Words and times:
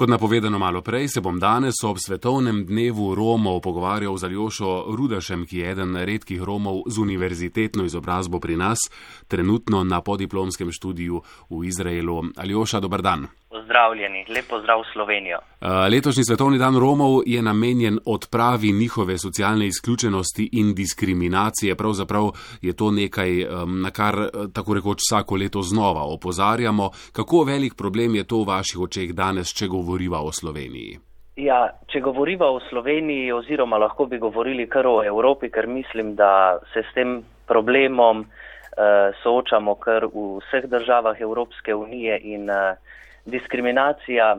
Kot 0.00 0.08
napovedano 0.08 0.58
malo 0.58 0.80
prej, 0.82 1.08
se 1.08 1.20
bom 1.20 1.36
danes 1.38 1.76
ob 1.84 1.98
svetovnem 2.00 2.62
dnevu 2.64 3.14
Romov 3.14 3.60
pogovarjal 3.60 4.16
z 4.16 4.24
Aljošo 4.24 4.96
Rudašem, 4.96 5.44
ki 5.44 5.58
je 5.58 5.70
eden 5.70 5.92
redkih 5.92 6.40
Romov 6.40 6.88
z 6.88 6.98
univerzitetno 7.04 7.84
izobrazbo 7.84 8.40
pri 8.40 8.56
nas, 8.56 8.78
trenutno 9.28 9.84
na 9.84 10.00
podiplomskem 10.00 10.72
študiju 10.72 11.20
v 11.50 11.64
Izraelu. 11.68 12.32
Aljoša, 12.36 12.80
dober 12.80 13.04
dan. 13.04 13.28
Pozdravljeni, 13.50 14.24
lepo 14.34 14.58
zdrav 14.62 14.80
Slovenijo. 14.92 15.38
Letošnji 15.92 16.24
svetovni 16.24 16.58
dan 16.58 16.74
Romov 16.78 17.12
je 17.26 17.42
namenjen 17.42 17.98
odpravi 18.06 18.72
njihove 18.72 19.18
socialne 19.18 19.66
izključenosti 19.66 20.48
in 20.52 20.74
diskriminacije. 20.74 21.74
Pravzaprav 21.74 22.24
je 22.62 22.72
to 22.76 22.90
nekaj, 22.90 23.30
na 23.84 23.90
kar 23.90 24.14
tako 24.54 24.74
rekoč 24.74 24.98
vsako 25.02 25.36
leto 25.36 25.62
znova 25.62 26.02
opozarjamo. 26.16 26.90
Kako 27.12 27.36
velik 27.44 27.74
problem 27.78 28.14
je 28.14 28.24
to 28.30 28.36
v 28.36 28.48
vaših 28.54 28.78
očeh 28.86 29.08
danes, 29.22 29.48
če 29.58 29.66
govoriva 29.66 30.20
o 30.22 30.32
Sloveniji? 30.32 30.98
Ja, 31.36 31.60
če 31.92 32.00
govoriva 32.00 32.50
o 32.50 32.60
Sloveniji, 32.68 33.32
oziroma 33.32 33.78
lahko 33.78 34.06
bi 34.06 34.18
govorili 34.18 34.68
kar 34.68 34.86
o 34.86 35.02
Evropi, 35.04 35.50
ker 35.50 35.66
mislim, 35.66 36.14
da 36.14 36.58
se 36.72 36.82
s 36.82 36.94
tem 36.94 37.22
problemom 37.46 38.20
uh, 38.20 39.10
soočamo 39.22 39.74
kar 39.74 40.06
v 40.06 40.38
vseh 40.38 40.70
državah 40.70 41.20
Evropske 41.20 41.74
unije 41.74 42.20
in 42.22 42.50
uh, 42.50 42.78
diskriminacija 43.30 44.34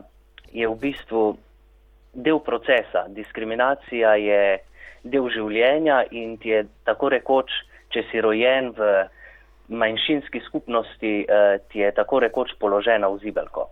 je 0.52 0.68
v 0.68 0.76
bistvu 0.78 1.22
del 2.12 2.40
procesa. 2.44 3.06
Diskriminacija 3.08 4.14
je 4.20 4.42
del 5.02 5.28
življenja 5.32 6.04
in 6.10 6.36
ti 6.38 6.52
je 6.52 6.64
tako 6.86 7.10
rekoč, 7.16 7.50
če 7.92 8.04
si 8.10 8.20
rojen 8.20 8.70
v 8.76 8.92
manjšinski 9.72 10.42
skupnosti, 10.46 11.14
uh, 11.24 11.56
ti 11.72 11.80
je 11.80 11.92
tako 11.96 12.20
rekoč 12.22 12.52
položena 12.60 13.08
v 13.08 13.20
zibelko. 13.24 13.68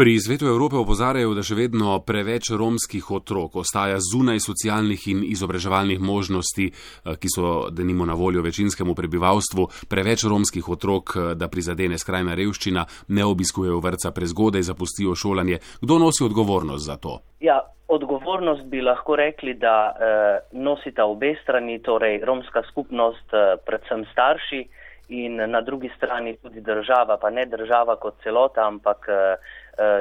Pri 0.00 0.18
Svetu 0.18 0.46
Evrope 0.46 0.78
opozarjajo, 0.80 1.34
da 1.36 1.42
še 1.44 1.58
vedno 1.58 1.98
preveč 2.08 2.48
romskih 2.56 3.04
otrok 3.12 3.58
ostaja 3.60 3.98
zunaj 4.00 4.38
socialnih 4.40 5.02
in 5.12 5.18
izobraževalnih 5.28 6.00
možnosti, 6.00 6.70
eh, 6.72 7.18
ki 7.20 7.28
so 7.28 7.68
denimo 7.68 8.06
na 8.08 8.16
voljo 8.16 8.40
večinskemu 8.40 8.94
prebivalstvu. 8.96 9.66
Preveč 9.92 10.24
romskih 10.24 10.64
otrok, 10.72 11.04
eh, 11.16 11.34
da 11.34 11.50
prizadene 11.52 11.98
skrajna 11.98 12.32
revščina, 12.32 12.86
ne 13.08 13.24
obiskujejo 13.24 13.76
vrca 13.80 14.10
prezgodaj, 14.16 14.62
zapustijo 14.72 15.12
šolanje. 15.14 15.60
Kdo 15.82 15.98
nosi 15.98 16.24
odgovornost 16.24 16.84
za 16.86 16.96
to? 16.96 17.20
Ja, 17.40 17.60
odgovornost 17.88 18.64
bi 18.72 18.80
lahko 18.80 19.16
rekli, 19.16 19.54
da 19.54 19.92
eh, 19.92 20.38
nosita 20.52 21.04
obe 21.04 21.36
strani, 21.42 21.82
torej 21.82 22.24
romska 22.24 22.62
skupnost, 22.72 23.28
eh, 23.36 23.56
predvsem 23.66 24.08
starši 24.12 24.64
in 25.10 25.36
na 25.50 25.60
drugi 25.60 25.90
strani 25.96 26.36
tudi 26.36 26.60
država, 26.60 27.18
pa 27.20 27.30
ne 27.30 27.46
država 27.46 27.96
kot 27.96 28.14
celota, 28.22 28.66
ampak 28.66 29.06
eh, 29.08 29.36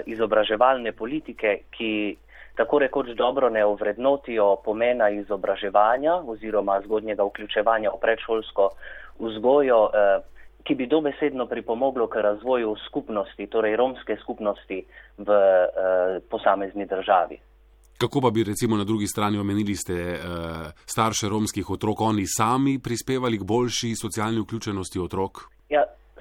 izobraževalne 0.05 0.91
politike, 0.91 1.59
ki 1.71 2.17
tako 2.59 2.79
rekoč 2.79 3.07
dobro 3.15 3.49
ne 3.49 3.65
ovrednotijo 3.65 4.55
pomena 4.65 5.09
izobraževanja 5.09 6.13
oziroma 6.27 6.81
zgodnjega 6.85 7.23
vključevanja 7.23 7.89
v 7.93 7.99
predšolsko 8.01 8.69
vzgojo, 9.19 9.79
eh, 9.85 10.19
ki 10.63 10.75
bi 10.75 10.87
dobesedno 10.87 11.45
pripomoglo 11.45 12.07
k 12.07 12.15
razvoju 12.15 12.75
skupnosti, 12.87 13.47
torej 13.47 13.75
romske 13.75 14.17
skupnosti 14.21 14.83
v 15.17 15.29
eh, 15.31 16.19
posamezni 16.29 16.85
državi. 16.85 17.39
Kako 17.97 18.21
pa 18.21 18.29
bi 18.29 18.43
recimo 18.43 18.77
na 18.77 18.83
drugi 18.83 19.07
strani 19.07 19.37
omenili 19.37 19.75
ste 19.75 19.93
uh, 19.93 20.19
starše 20.85 21.29
romskih 21.29 21.69
otrok, 21.69 22.01
oni 22.01 22.23
sami 22.27 22.79
prispevali 22.79 23.37
k 23.37 23.43
boljši 23.43 23.95
socialni 23.95 24.39
vključenosti 24.39 24.99
otrok? 24.99 25.58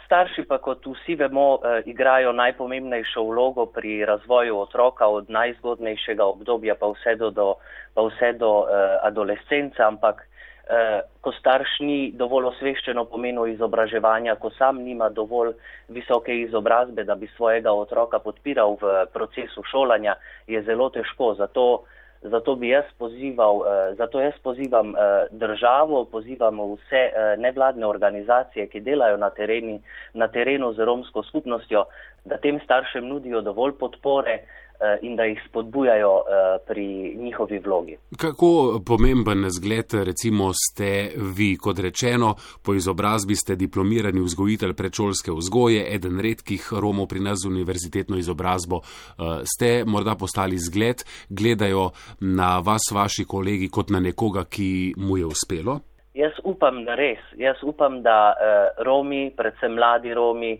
Starši 0.08 0.46
pa, 0.48 0.56
kot 0.56 0.86
vsi 0.88 1.18
vemo, 1.20 1.58
uh, 1.60 1.84
igrajo 1.84 2.30
najpomembnejšo 2.32 3.26
vlogo 3.28 3.66
pri 3.68 4.06
razvoju 4.08 4.56
otroka 4.56 5.04
od 5.04 5.28
najzgodnejšega 5.28 6.24
obdobja 6.24 6.78
pa 6.80 6.88
vse 6.88 7.12
do, 7.20 7.28
do, 7.30 7.48
pa 7.92 8.06
vse 8.06 8.32
do 8.40 8.48
uh, 8.64 8.96
adolescence, 9.04 9.76
ampak 9.84 10.22
uh, 10.24 11.04
ko 11.20 11.32
starš 11.36 11.74
ni 11.84 11.98
dovolj 12.16 12.48
osveščeno 12.54 13.04
pomenu 13.04 13.44
izobraževanja, 13.52 14.38
ko 14.40 14.48
sam 14.56 14.80
nima 14.80 15.10
dovolj 15.12 15.52
visoke 15.92 16.32
izobrazbe, 16.40 17.04
da 17.04 17.12
bi 17.14 17.28
svojega 17.36 17.76
otroka 17.76 18.16
podpiral 18.24 18.80
v 18.80 19.04
procesu 19.12 19.60
šolanja, 19.68 20.16
je 20.46 20.62
zelo 20.64 20.88
težko. 20.88 21.34
Zato, 21.36 21.84
zato 22.22 22.54
bi 22.56 22.68
jaz 22.68 22.84
pozival, 22.98 23.56
uh, 23.56 23.96
zato 23.96 24.20
jaz 24.20 24.34
pozivam 24.42 24.90
uh, 24.90 25.26
državo, 25.30 26.04
pozivam 26.04 26.60
vse 26.74 27.02
uh, 27.08 27.34
nevladne 27.38 27.86
organizacije, 27.86 28.66
ki 28.66 28.80
delajo 28.80 29.16
na, 29.16 29.30
tereni, 29.30 29.80
na 30.14 30.28
terenu 30.28 30.72
z 30.72 30.84
romsko 30.84 31.22
skupnostjo, 31.22 31.84
da 32.24 32.36
tem 32.36 32.60
staršem 32.64 33.06
nudijo 33.08 33.40
dovolj 33.40 33.78
podpore, 33.78 34.40
Eh, 34.40 34.67
in 35.02 35.16
da 35.16 35.24
jih 35.24 35.40
spodbujajo 35.48 36.12
eh, 36.16 36.58
pri 36.66 37.14
njihovi 37.18 37.58
vlogi. 37.58 37.96
Kako 38.16 38.80
pomemben 38.86 39.50
zgled 39.50 39.94
recimo 40.04 40.50
ste 40.54 41.10
vi, 41.36 41.56
kot 41.56 41.78
rečeno, 41.78 42.34
po 42.64 42.74
izobrazbi 42.74 43.34
ste 43.34 43.56
diplomirani 43.56 44.20
vzgojitelj 44.20 44.74
predšolske 44.74 45.32
vzgoje, 45.32 45.94
eden 45.94 46.20
redkih 46.20 46.72
Romov 46.72 47.06
pri 47.06 47.20
nas 47.20 47.38
z 47.42 47.48
univerzitetno 47.48 48.16
izobrazbo. 48.16 48.80
Eh, 48.80 49.22
ste 49.44 49.84
morda 49.86 50.14
postali 50.14 50.58
zgled, 50.58 51.04
gledajo 51.28 51.90
na 52.20 52.58
vas 52.58 52.82
vaši 52.94 53.24
kolegi 53.24 53.68
kot 53.68 53.90
na 53.90 54.00
nekoga, 54.00 54.44
ki 54.44 54.94
mu 54.96 55.16
je 55.16 55.26
uspelo? 55.26 55.80
Jaz 56.14 56.32
upam, 56.44 56.84
da 56.84 56.94
res. 56.94 57.18
Jaz 57.36 57.56
upam, 57.62 58.02
da 58.02 58.34
Romi, 58.82 59.30
predvsem 59.36 59.74
mladi 59.74 60.14
Romi, 60.14 60.58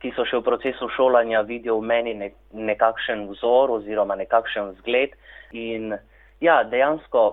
ki 0.00 0.12
so 0.16 0.24
še 0.24 0.40
v 0.40 0.46
procesu 0.46 0.88
šolanja, 0.96 1.42
vidijo 1.48 1.78
v 1.80 1.88
meni 1.90 2.14
ne, 2.16 2.30
nekakšen 2.56 3.26
vzor 3.28 3.74
oziroma 3.76 4.16
nekakšen 4.20 4.74
zgled. 4.80 5.16
In 5.52 5.94
ja, 6.40 6.62
dejansko, 6.64 7.26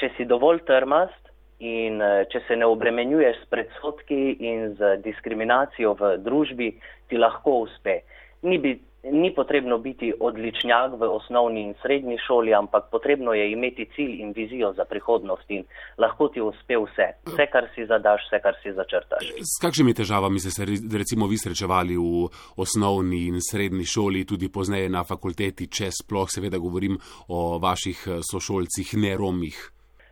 če 0.00 0.12
si 0.16 0.28
dovolj 0.28 0.62
trmast 0.68 1.30
in 1.60 2.00
če 2.32 2.40
se 2.46 2.56
ne 2.56 2.68
obremenjuješ 2.68 3.42
s 3.42 3.50
predsotki 3.52 4.20
in 4.48 4.74
z 4.78 4.96
diskriminacijo 5.04 5.92
v 5.98 6.14
družbi, 6.24 6.70
ti 7.08 7.20
lahko 7.20 7.62
uspe. 7.66 8.00
Ni, 8.48 8.56
bi, 8.60 8.78
ni 9.02 9.34
potrebno 9.34 9.78
biti 9.78 10.12
odličnjak 10.20 10.92
v 11.00 11.08
osnovni 11.08 11.62
in 11.62 11.74
srednji 11.82 12.18
šoli, 12.26 12.54
ampak 12.54 12.90
potrebno 12.90 13.32
je 13.32 13.52
imeti 13.52 13.88
cilj 13.94 14.20
in 14.20 14.32
vizijo 14.36 14.72
za 14.72 14.84
prihodnost 14.84 15.50
in 15.50 15.64
lahko 15.98 16.28
ti 16.28 16.40
uspe 16.40 16.76
vse. 16.76 17.08
Vse, 17.26 17.46
kar 17.52 17.68
si 17.74 17.86
zadaš, 17.86 18.26
vse, 18.28 18.40
kar 18.42 18.54
si 18.62 18.72
začrtaš. 18.72 19.32
S 19.40 19.56
kakšnimi 19.62 19.94
težavami 19.94 20.40
ste 20.40 20.50
se 20.50 20.68
recimo 20.98 21.26
vi 21.26 21.40
srečevali 21.40 21.96
v 21.96 22.28
osnovni 22.56 23.26
in 23.32 23.40
srednji 23.40 23.84
šoli, 23.84 24.26
tudi 24.28 24.52
pozneje 24.52 24.88
na 24.92 25.04
fakulteti, 25.04 25.70
če 25.72 25.90
sploh 26.02 26.28
seveda 26.28 26.58
govorim 26.58 26.98
o 27.28 27.58
vaših 27.58 28.06
eh, 28.06 28.24
sošolcih, 28.32 28.96
ne 29.00 29.16
romih? 29.16 29.56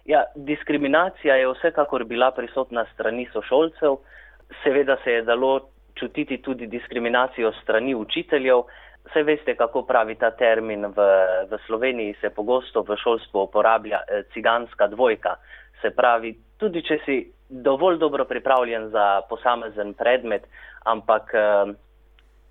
Ja, 0.09 0.25
diskriminacija 0.37 1.34
je 1.37 1.50
vsekakor 1.53 2.05
bila 2.05 2.31
prisotna 2.32 2.87
strani 2.94 3.28
sošolcev. 3.32 4.00
Seveda 4.62 4.97
se 5.05 5.10
je 5.10 5.22
dalo 5.22 5.69
čutiti 5.98 6.38
tudi 6.42 6.66
diskriminacijo 6.66 7.53
strani 7.62 7.94
učiteljev. 7.94 8.62
Vse 9.09 9.22
veste, 9.22 9.54
kako 9.56 9.82
pravi 9.88 10.14
ta 10.20 10.31
termin 10.31 10.86
v, 10.86 11.04
v 11.50 11.59
Sloveniji, 11.66 12.16
se 12.20 12.31
pogosto 12.31 12.82
v 12.82 12.97
šolstvu 12.97 13.42
uporablja 13.48 14.00
eh, 14.04 14.22
ciganska 14.34 14.87
dvojka. 14.87 15.37
Se 15.82 15.91
pravi, 15.91 16.34
tudi 16.58 16.82
če 16.82 16.98
si 17.04 17.19
dovolj 17.48 17.98
dobro 17.98 18.25
pripravljen 18.25 18.91
za 18.92 19.22
posamezen 19.28 19.94
predmet, 19.94 20.44
ampak 20.84 21.34
eh, 21.34 21.72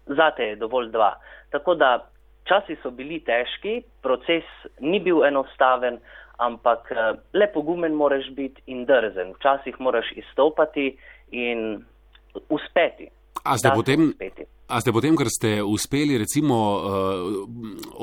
zate 0.05 0.43
je 0.43 0.55
dovolj 0.55 0.89
dva. 0.91 1.13
Tako 1.51 1.75
da 1.75 2.07
časi 2.47 2.77
so 2.81 2.91
bili 2.91 3.19
težki, 3.19 3.81
proces 4.01 4.47
ni 4.79 4.99
bil 4.99 5.25
enostaven, 5.27 5.99
ampak 6.37 6.91
eh, 6.91 7.13
le 7.33 7.51
pogumen 7.53 7.93
moraš 7.93 8.31
biti 8.33 8.63
in 8.65 8.85
drzen. 8.85 9.35
Včasih 9.37 9.79
moraš 9.79 10.11
izstopati 10.15 10.95
in 11.31 11.83
uspeti. 12.49 13.09
A 13.43 13.57
ste, 13.57 13.69
potem, 13.75 14.13
a 14.67 14.79
ste 14.81 14.91
potem, 14.91 15.15
ker 15.15 15.29
ste 15.31 15.51
uspeli 15.63 16.17
recimo 16.17 16.55
uh, 16.55 16.81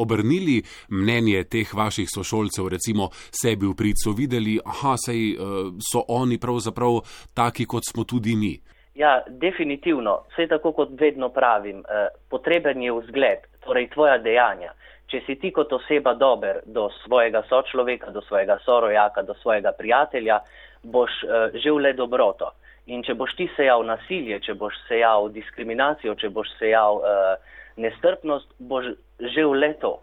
obrnili 0.01 0.63
mnenje 0.91 1.45
teh 1.51 1.69
vaših 1.75 2.09
sošolcev, 2.09 2.69
recimo 2.69 3.11
sebi 3.13 3.67
v 3.67 3.75
prid, 3.77 3.99
so 4.01 4.15
videli, 4.17 4.57
aha, 4.63 4.95
sej 5.01 5.35
uh, 5.35 5.75
so 5.81 6.05
oni 6.09 6.39
pravzaprav 6.39 7.03
taki, 7.35 7.67
kot 7.67 7.85
smo 7.89 8.05
tudi 8.05 8.37
mi. 8.37 8.55
Ja, 8.95 9.25
definitivno. 9.27 10.23
Vse 10.33 10.47
tako, 10.49 10.73
kot 10.73 10.95
vedno 11.01 11.29
pravim, 11.35 11.83
uh, 11.83 12.09
potreben 12.31 12.83
je 12.83 12.93
vzgled, 12.93 13.47
torej 13.67 13.91
tvoja 13.95 14.19
dejanja. 14.23 14.73
Če 15.11 15.21
si 15.27 15.37
ti 15.39 15.51
kot 15.53 15.73
oseba 15.73 16.15
dober 16.17 16.63
do 16.65 16.89
svojega 17.03 17.43
sočloveka, 17.49 18.11
do 18.15 18.23
svojega 18.25 18.57
sorojaka, 18.65 19.23
do 19.23 19.35
svojega 19.43 19.75
prijatelja, 19.77 20.41
boš 20.83 21.23
uh, 21.27 21.57
živ 21.61 21.83
le 21.83 21.93
dobroto. 21.93 22.55
In 22.87 23.01
če 23.01 23.15
boš 23.17 23.33
ti 23.39 23.47
sejal 23.57 23.85
nasilje, 23.89 24.43
če 24.45 24.55
boš 24.61 24.77
sejal 24.89 25.31
diskriminacijo, 25.33 26.15
če 26.21 26.29
boš 26.29 26.51
sejal 26.59 27.01
uh, 27.01 27.55
nestrpnost, 27.81 28.51
boš 28.59 28.93
že 29.21 29.45
v 29.47 29.55
leto. 29.57 29.95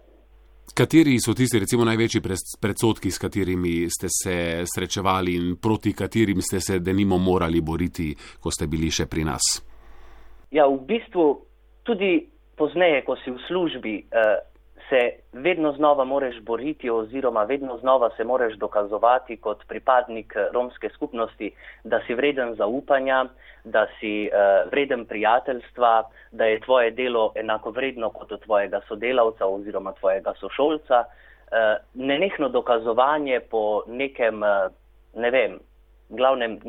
Kateri 0.74 1.18
so 1.20 1.36
tisti, 1.36 1.60
recimo, 1.60 1.84
največji 1.86 2.22
predsotki, 2.62 3.12
s 3.12 3.20
katerimi 3.20 3.90
ste 3.92 4.08
se 4.10 4.36
srečevali 4.66 5.36
in 5.36 5.56
proti 5.62 5.94
katerim 5.94 6.42
ste 6.42 6.62
se 6.64 6.80
denimo 6.80 7.18
morali 7.18 7.62
boriti, 7.62 8.14
ko 8.40 8.54
ste 8.54 8.70
bili 8.72 8.90
še 8.90 9.06
pri 9.12 9.26
nas? 9.28 9.60
Ja, 10.50 10.66
v 10.66 10.80
bistvu 10.88 11.26
tudi 11.86 12.24
pozneje, 12.58 13.04
ko 13.06 13.18
si 13.22 13.34
v 13.34 13.42
službi, 13.46 13.96
uh, 14.10 14.40
se 14.92 15.12
vedno 15.34 15.72
znova 15.72 16.04
moreš 16.04 16.42
boriti 16.42 16.90
oziroma 16.90 17.44
vedno 17.44 17.78
znova 17.78 18.10
se 18.18 18.24
moreš 18.24 18.54
dokazovati 18.54 19.38
kot 19.38 19.68
pripadnik 19.68 20.36
romske 20.54 20.90
skupnosti, 20.90 21.52
da 21.84 22.02
si 22.08 22.14
vreden 22.14 22.56
zaupanja, 22.56 23.26
da 23.64 23.88
si 24.00 24.30
uh, 24.30 24.72
vreden 24.72 25.06
prijateljstva, 25.06 26.04
da 26.32 26.46
je 26.46 26.60
tvoje 26.60 26.92
delo 26.92 27.32
enako 27.36 27.72
vredno 27.72 28.10
kot 28.10 28.32
od 28.32 28.44
tvojega 28.44 28.82
sodelavca 28.88 29.46
oziroma 29.46 29.94
tvojega 29.94 30.34
sošolca. 30.40 31.04
Uh, 31.04 31.58
nenehno 31.94 32.50
dokazovanje 32.50 33.40
po 33.40 33.84
nekem, 33.88 34.44
uh, 34.44 34.72
ne 35.16 35.32
vem, 35.32 35.60
glavnem, 36.10 36.60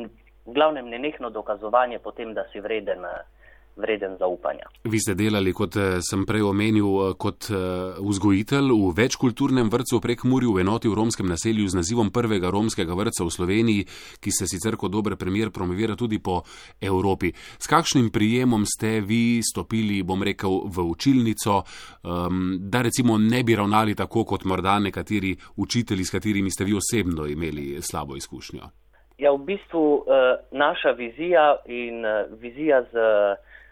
glavnem 0.45 0.89
nenehno 0.89 1.29
dokazovanje 1.29 1.99
po 1.99 2.11
tem, 2.11 2.33
da 2.33 2.43
si 2.51 2.59
vreden. 2.59 2.99
Uh, 2.99 3.42
vreden 3.75 4.17
zaupanja. 4.19 4.69
Vi 4.83 4.99
ste 4.99 5.15
delali, 5.15 5.53
kot 5.53 5.75
eh, 5.75 5.97
sem 6.01 6.25
prej 6.29 6.43
omenil, 6.45 6.87
eh, 6.87 7.13
kot 7.17 7.49
eh, 7.49 7.57
vzgojitelj 7.99 8.69
v 8.69 8.91
večkulturnem 8.97 9.69
vrtu 9.73 9.99
prek 10.03 10.23
Murju 10.29 10.53
v 10.53 10.61
enoti 10.61 10.91
v 10.91 10.97
romskem 10.97 11.27
naselju 11.29 11.67
z 11.67 11.79
nazivom 11.81 12.11
prvega 12.13 12.51
romskega 12.53 12.93
vrca 12.93 13.25
v 13.25 13.33
Sloveniji, 13.33 13.87
ki 14.21 14.31
se 14.31 14.47
sicer 14.47 14.77
kot 14.77 14.91
dober 14.93 15.17
primer 15.17 15.49
promovira 15.51 15.95
tudi 15.95 16.19
po 16.19 16.41
Evropi. 16.81 17.33
S 17.33 17.67
kakšnim 17.67 18.11
prijemom 18.13 18.65
ste 18.65 19.01
vi 19.01 19.41
stopili, 19.41 20.03
bom 20.03 20.21
rekel, 20.23 20.69
v 20.69 20.85
učilnico, 20.85 21.63
um, 22.03 22.57
da 22.59 22.81
recimo 22.81 23.17
ne 23.17 23.43
bi 23.43 23.55
ravnali 23.55 23.95
tako 23.95 24.25
kot 24.25 24.45
morda 24.45 24.77
nekateri 24.79 25.35
učitelji, 25.57 26.05
s 26.05 26.11
katerimi 26.11 26.51
ste 26.51 26.63
vi 26.63 26.77
osebno 26.77 27.25
imeli 27.27 27.81
slabo 27.81 28.15
izkušnjo? 28.15 28.69
Ja, 29.17 29.31
v 29.31 29.45
bistvu 29.45 30.05
naša 30.51 30.91
vizija 30.97 31.57
in 31.65 32.05
vizija 32.41 32.83
z. 32.91 33.09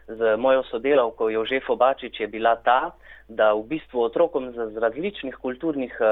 Z 0.07 0.38
mojo 0.38 0.63
sodelavko 0.63 1.30
Jožefo 1.30 1.75
Bačič 1.75 2.19
je 2.19 2.27
bila 2.27 2.56
ta, 2.56 2.92
da 3.31 3.53
v 3.53 3.63
bistvu 3.63 4.01
otrokom 4.03 4.51
z 4.51 4.77
različnih 4.77 5.36
kulturnih 5.39 5.94
uh, 6.00 6.07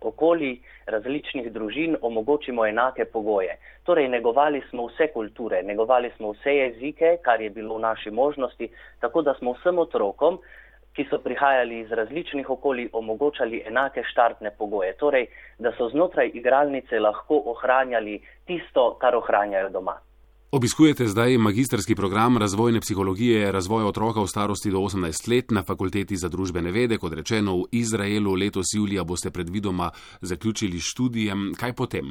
okolij, 0.00 0.56
različnih 0.86 1.52
družin 1.52 1.96
omogočimo 2.02 2.66
enake 2.66 3.04
pogoje. 3.04 3.56
Torej, 3.86 4.08
negovali 4.08 4.62
smo 4.70 4.88
vse 4.90 5.12
kulture, 5.14 5.62
negovali 5.62 6.10
smo 6.16 6.32
vse 6.32 6.56
jezike, 6.56 7.16
kar 7.22 7.40
je 7.40 7.50
bilo 7.50 7.76
v 7.78 7.86
naši 7.86 8.10
možnosti, 8.10 8.68
tako 9.00 9.22
da 9.22 9.34
smo 9.38 9.54
vsem 9.54 9.78
otrokom, 9.78 10.40
ki 10.92 11.06
so 11.08 11.18
prihajali 11.18 11.80
iz 11.80 11.92
različnih 11.92 12.50
okolij, 12.50 12.90
omogočali 12.92 13.62
enake 13.66 14.02
štartne 14.04 14.50
pogoje. 14.58 14.92
Torej, 15.00 15.26
da 15.58 15.72
so 15.78 15.88
znotraj 15.88 16.30
igralnice 16.34 17.00
lahko 17.00 17.42
ohranjali 17.54 18.20
tisto, 18.46 18.96
kar 19.00 19.16
ohranjajo 19.16 19.70
doma. 19.70 19.96
Obiskujete 20.58 21.04
zdaj 21.04 21.38
magistrski 21.38 21.94
program 21.94 22.38
razvojne 22.38 22.80
psihologije 22.80 23.52
razvoja 23.52 23.86
otroka 23.86 24.20
v 24.20 24.26
starosti 24.26 24.70
do 24.70 24.78
18 24.78 25.30
let 25.34 25.44
na 25.50 25.62
Fakulteti 25.62 26.16
za 26.16 26.28
družbene 26.28 26.70
vede, 26.70 26.98
kot 26.98 27.12
rečeno 27.20 27.56
v 27.56 27.62
Izraelu. 27.82 28.34
Letos 28.42 28.68
julija 28.76 29.04
boste 29.04 29.30
predvidoma 29.30 29.90
zaključili 30.20 30.78
študijem. 30.90 31.38
Kaj 31.60 31.72
potem? 31.72 32.06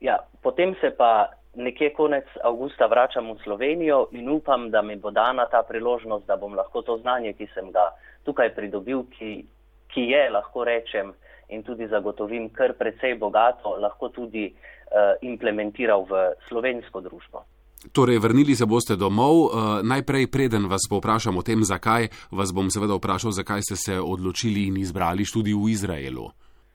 Ja, 0.00 0.16
potem 0.42 0.74
se 0.80 0.88
pa 0.98 1.28
nekje 1.54 1.92
konec 1.92 2.24
avgusta 2.44 2.86
vračam 2.86 3.30
v 3.30 3.36
Slovenijo 3.44 4.08
in 4.12 4.28
upam, 4.28 4.70
da 4.70 4.82
mi 4.82 4.96
bo 4.96 5.10
dana 5.10 5.44
ta 5.52 5.62
priložnost, 5.68 6.26
da 6.26 6.36
bom 6.36 6.54
lahko 6.54 6.82
to 6.82 6.96
znanje, 6.96 7.32
ki 7.32 7.46
sem 7.54 7.68
ga 7.76 7.92
tukaj 8.24 8.54
pridobil, 8.56 9.04
ki, 9.18 9.44
ki 9.92 10.08
je, 10.16 10.30
lahko 10.30 10.64
rečem, 10.64 11.12
in 11.48 11.62
tudi 11.62 11.92
zagotovim 11.92 12.48
kar 12.48 12.72
precej 12.72 13.18
bogato, 13.20 13.76
lahko 13.76 14.08
tudi 14.08 14.48
uh, 14.48 15.12
implementiral 15.20 16.08
v 16.08 16.30
slovensko 16.48 17.04
družbo. 17.04 17.44
Torej, 17.90 18.18
vrnili 18.22 18.54
se 18.54 18.66
boste 18.66 18.96
domov. 18.96 19.50
Uh, 19.50 19.50
najprej, 19.82 20.30
preden 20.30 20.70
vas 20.70 20.86
povprašam 20.90 21.36
o 21.36 21.42
tem, 21.42 21.64
zakaj, 21.66 22.06
vas 22.30 22.54
bom 22.54 22.70
seveda 22.70 22.94
vprašal, 22.94 23.34
zakaj 23.34 23.66
ste 23.66 23.76
se 23.76 23.94
odločili 23.98 24.70
in 24.70 24.78
izbrali 24.78 25.26
študij 25.26 25.54
v 25.58 25.70
Izraelu. 25.74 26.30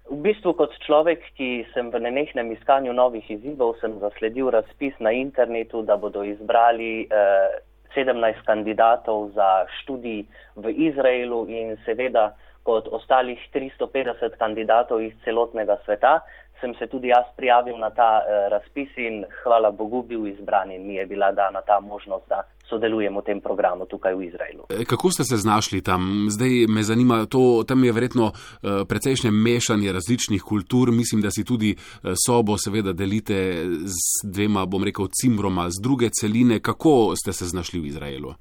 V 0.08 0.20
bistvu, 0.24 0.54
kot 0.56 0.72
človek, 0.88 1.24
ki 1.36 1.68
sem 1.74 1.92
v 1.92 2.00
nenehnem 2.00 2.52
iskanju 2.56 2.96
novih 2.96 3.24
izzivov, 3.28 3.76
sem 3.80 3.96
zasledil 4.00 4.52
razpis 4.52 4.96
na 5.04 5.12
internetu, 5.12 5.84
da 5.84 6.00
bodo 6.00 6.24
izbrali 6.24 7.08
eh, 7.08 7.60
17 7.96 8.44
kandidatov 8.48 9.32
za 9.36 9.68
študij 9.82 10.24
v 10.56 10.66
Izraelu 10.92 11.48
in 11.52 11.76
seveda 11.84 12.36
kot 12.68 12.90
ostalih 12.92 13.40
350 13.54 14.36
kandidatov 14.42 15.02
iz 15.02 15.16
celotnega 15.24 15.80
sveta, 15.86 16.20
sem 16.60 16.74
se 16.80 16.88
tudi 16.88 17.08
jaz 17.08 17.26
prijavil 17.38 17.78
na 17.80 17.90
ta 17.90 18.12
uh, 18.20 18.52
razpis 18.52 18.90
in 18.98 19.24
hvala 19.44 19.72
Bogu 19.72 20.02
bil 20.04 20.28
izbran 20.28 20.72
in 20.72 20.88
mi 20.88 20.96
je 20.96 21.06
bila 21.06 21.32
dana 21.32 21.62
ta 21.62 21.80
možnost, 21.80 22.26
da 22.30 22.42
sodelujem 22.70 23.16
v 23.18 23.22
tem 23.22 23.40
programu 23.42 23.86
tukaj 23.86 24.16
v 24.16 24.26
Izraelu. 24.28 24.64
E, 24.70 24.86
kako 24.86 25.12
ste 25.12 25.24
se 25.24 25.38
znašli 25.38 25.82
tam? 25.82 26.28
Zdaj 26.30 26.68
me 26.68 26.84
zanima, 26.84 27.26
to, 27.26 27.64
tam 27.68 27.84
je 27.84 27.92
verjetno 27.92 28.26
uh, 28.26 28.84
precejšnje 28.90 29.32
mešanje 29.32 29.94
različnih 29.94 30.42
kultur. 30.42 30.92
Mislim, 30.92 31.22
da 31.22 31.32
si 31.32 31.46
tudi 31.46 31.76
uh, 31.78 32.12
sobo 32.26 32.58
seveda 32.58 32.94
delite 32.94 33.38
z 33.86 34.28
dvema, 34.34 34.66
bom 34.66 34.84
rekel, 34.84 35.08
cimbroma 35.22 35.70
z 35.70 35.80
druge 35.84 36.10
celine. 36.10 36.60
Kako 36.60 37.16
ste 37.16 37.34
se 37.34 37.46
znašli 37.46 37.80
v 37.80 37.86
Izraelu? 37.94 38.34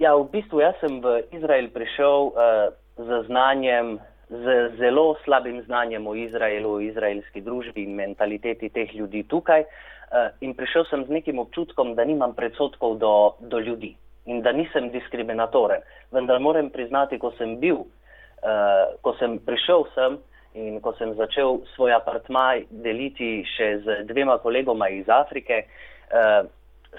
Ja, 0.00 0.16
v 0.16 0.30
bistvu 0.32 0.64
jaz 0.64 0.80
sem 0.80 1.02
v 1.04 1.18
Izrael 1.36 1.68
prišel 1.68 2.32
uh, 2.32 2.72
z 3.06 3.26
znanjem 3.26 3.98
z 4.30 4.70
zelo 4.78 5.16
slabim 5.24 5.62
znanjem 5.62 6.06
o 6.06 6.14
Izraelu, 6.14 6.72
o 6.72 6.80
izraelski 6.80 7.40
družbi 7.40 7.82
in 7.82 7.94
mentaliteti 7.98 8.68
teh 8.68 8.94
ljudi 8.94 9.24
tukaj. 9.26 9.64
Eh, 10.10 10.30
in 10.40 10.54
prišel 10.54 10.84
sem 10.90 11.04
z 11.06 11.10
nekim 11.10 11.38
občutkom, 11.38 11.94
da 11.94 12.04
nimam 12.04 12.34
predsotkov 12.34 12.98
do, 12.98 13.34
do 13.40 13.58
ljudi 13.58 13.96
in 14.26 14.42
da 14.42 14.52
nisem 14.52 14.90
diskriminatoren. 14.90 15.82
Vendar 16.12 16.40
moram 16.40 16.70
priznati, 16.70 17.18
ko 17.18 17.30
sem 17.38 17.56
bil, 17.58 17.78
uh, 17.80 18.92
ko 19.02 19.14
sem 19.18 19.38
prišel 19.38 19.86
sem 19.94 20.18
in 20.54 20.80
ko 20.84 20.92
sem 20.98 21.14
začel 21.14 21.62
svoj 21.74 21.94
apartmaj 21.96 22.66
deliti 22.70 23.40
še 23.56 23.68
z 23.82 23.96
dvema 24.10 24.36
kolegoma 24.38 24.90
iz 24.92 25.08
Afrike, 25.08 25.64
uh, 26.12 26.44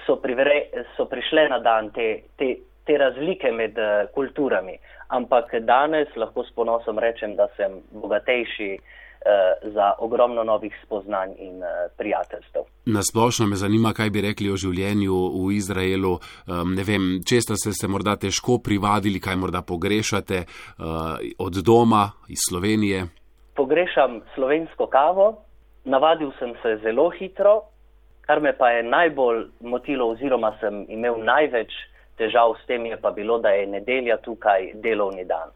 so, 0.08 0.18
privre, 0.24 0.66
so 0.98 1.06
prišle 1.06 1.48
na 1.54 1.60
dan 1.60 1.92
te, 1.96 2.24
te, 2.42 2.56
te 2.92 2.98
razlike 2.98 3.52
med 3.52 3.78
uh, 3.78 4.10
kulturami. 4.14 4.76
Ampak 5.08 5.56
danes 5.62 6.08
lahko 6.16 6.44
s 6.44 6.52
ponosom 6.56 7.00
rečem, 7.00 7.36
da 7.36 7.48
sem 7.56 7.80
bogatejši 7.92 8.70
uh, 8.76 9.72
za 9.74 9.94
ogromno 10.00 10.44
novih 10.44 10.76
spoznanj 10.84 11.36
in 11.38 11.64
uh, 11.64 11.70
prijateljstev. 11.98 12.68
Nasplošno 12.86 13.48
me 13.48 13.56
zanima, 13.56 13.94
kaj 13.96 14.10
bi 14.10 14.26
rekli 14.28 14.52
o 14.52 14.58
življenju 14.60 15.20
v 15.38 15.54
Izraelu. 15.56 16.18
Ne 16.76 16.84
vem, 16.84 17.04
česta 17.30 17.56
ste 17.56 17.72
se 17.78 17.88
morda 17.88 18.18
težko 18.20 18.58
privadili, 18.64 19.22
kaj 19.24 19.38
morda 19.40 19.62
pogrešate 19.62 20.44
od 21.40 21.60
doma 21.64 22.04
iz 22.30 22.42
Slovenije. 22.50 23.06
Pogrešam 23.56 24.22
slovensko 24.36 24.88
kavo, 24.90 25.28
navadil 25.86 26.32
sem 26.40 26.56
se 26.64 26.80
zelo 26.84 27.12
hitro, 27.20 27.62
kar 28.26 28.42
me 28.42 28.56
pa 28.58 28.72
je 28.74 28.84
najbolj 28.84 29.46
motilo 29.62 30.10
oziroma 30.16 30.56
sem 30.60 30.86
imel 30.90 31.22
največ 31.24 31.72
težav 32.22 32.54
s 32.62 32.68
tem 32.70 32.86
je 32.86 32.98
pa 33.02 33.12
bilo, 33.12 33.40
da 33.40 33.50
je 33.50 33.68
nedelja 33.68 34.18
tukaj 34.18 34.72
delovni 34.84 35.26
dan. 35.26 35.50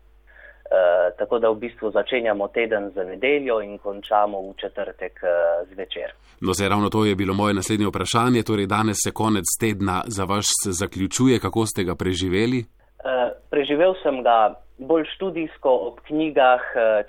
Uh, 0.66 1.14
tako 1.20 1.38
da 1.40 1.50
v 1.54 1.60
bistvu 1.62 1.92
začenjamo 1.94 2.48
teden 2.48 2.90
z 2.96 3.04
nedeljo 3.06 3.60
in 3.62 3.78
končamo 3.78 4.42
v 4.42 4.56
četrtek 4.58 5.22
uh, 5.22 5.62
zvečer. 5.70 6.16
No, 6.42 6.54
zdaj 6.58 6.70
ravno 6.70 6.90
to 6.90 7.06
je 7.06 7.16
bilo 7.16 7.34
moje 7.34 7.54
naslednje 7.54 7.88
vprašanje. 7.88 8.42
Torej, 8.44 8.68
danes 8.68 8.98
se 9.04 9.12
konec 9.12 9.46
tedna 9.62 10.02
za 10.08 10.26
vas 10.26 10.50
zaključuje. 10.82 11.40
Kako 11.40 11.66
ste 11.66 11.84
ga 11.84 11.96
preživeli? 11.96 12.60
Uh, 12.66 13.30
preživel 13.54 13.94
sem 14.02 14.24
ga 14.26 14.58
bolj 14.78 15.06
študijsko 15.16 15.72
ob 15.88 16.00
knjigah, 16.08 16.62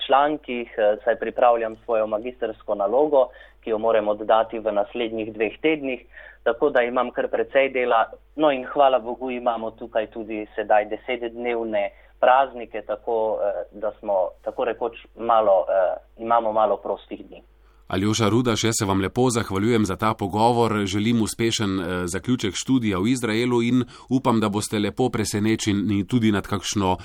člankih, 0.07 0.71
saj 1.05 1.17
pripravljam 1.19 1.77
svojo 1.85 2.07
magistersko 2.07 2.75
nalogo, 2.75 3.29
ki 3.65 3.71
jo 3.71 3.79
moram 3.79 4.09
oddati 4.09 4.59
v 4.59 4.73
naslednjih 4.73 5.33
dveh 5.35 5.59
tednih. 5.63 6.07
Tako 6.47 6.71
da 6.71 6.83
imam 6.83 7.11
kar 7.11 7.27
precej 7.29 7.73
dela. 7.75 8.05
No 8.37 8.53
in 8.55 8.65
hvala 8.65 8.99
Bogu 8.99 9.31
imamo 9.31 9.71
tukaj 9.71 10.07
tudi 10.07 10.47
sedaj 10.55 10.85
desetdnevne 10.93 11.91
praznike, 12.21 12.83
tako 12.83 13.39
eh, 13.43 13.63
da 13.73 13.93
smo 13.99 14.29
tako 14.45 14.65
rekoč 14.65 15.07
malo, 15.17 15.65
eh, 15.69 15.97
imamo 16.19 16.53
malo 16.53 16.77
prostih 16.77 17.27
dni. 17.27 17.43
Aljoša 17.89 18.29
Rudaš, 18.29 18.65
jaz 18.65 18.75
se 18.79 18.85
vam 18.85 19.01
lepo 19.01 19.31
zahvaljujem 19.31 19.85
za 19.85 19.97
ta 19.97 20.15
pogovor, 20.15 20.87
želim 20.87 21.23
uspešen 21.23 21.81
eh, 21.81 22.07
zaključek 22.07 22.55
študija 22.55 22.99
v 22.99 23.09
Izraelu 23.09 23.63
in 23.63 23.85
upam, 24.11 24.41
da 24.41 24.49
boste 24.49 24.79
lepo 24.79 25.09
presenečeni 25.11 26.07
tudi 26.07 26.33
nad 26.33 26.47
kakšno 26.47 26.97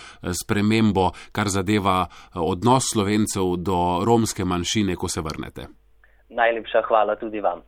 spremembo, 0.43 1.11
kar 1.31 1.47
zadeva 1.47 2.07
odnos 2.33 2.83
slovencev 2.93 3.55
do 3.57 4.01
romske 4.05 4.45
manjšine, 4.45 4.95
ko 4.95 5.07
se 5.07 5.21
vrnete. 5.21 5.67
Najlepša 6.29 6.81
hvala 6.87 7.15
tudi 7.15 7.39
vam. 7.39 7.61